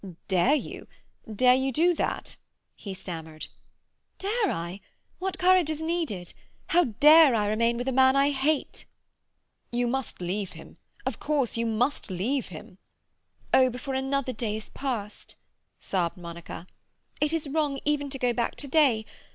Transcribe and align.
"Dare 0.27 0.55
you—dare 0.55 1.53
you 1.53 1.71
do 1.71 1.93
that?" 1.93 2.35
he 2.75 2.91
stammered. 2.91 3.49
"Dare 4.17 4.49
I? 4.49 4.81
What 5.19 5.37
courage 5.37 5.69
is 5.69 5.79
needed? 5.79 6.33
How 6.69 6.85
dare 6.85 7.35
I 7.35 7.45
remain 7.47 7.77
with 7.77 7.87
a 7.87 7.91
man 7.91 8.15
I 8.15 8.31
hate?" 8.31 8.85
"You 9.71 9.85
must 9.85 10.19
leave 10.19 10.53
him. 10.53 10.77
Of 11.05 11.19
course 11.19 11.55
you 11.55 11.67
must 11.67 12.09
leave 12.09 12.47
him." 12.47 12.79
"Oh, 13.53 13.69
before 13.69 13.93
another 13.93 14.33
day 14.33 14.55
has 14.55 14.71
passed!" 14.71 15.35
sobbed 15.79 16.17
Monica. 16.17 16.65
"It 17.21 17.31
is 17.31 17.47
wrong 17.47 17.79
even 17.85 18.09
to 18.09 18.17
go 18.17 18.33
back 18.33 18.55
to 18.55 18.67
day. 18.67 19.05